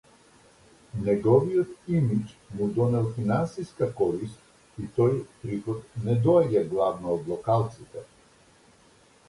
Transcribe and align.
Неговиот 1.07 1.71
имиџ 1.97 2.27
му 2.55 2.65
донел 2.77 3.09
финансиска 3.17 3.89
корист 4.01 4.81
и 4.83 4.87
тој 4.97 5.15
приход 5.45 5.95
не 6.09 6.19
доаѓа 6.27 6.67
главно 6.75 7.17
од 7.19 7.33
локалците. 7.35 8.07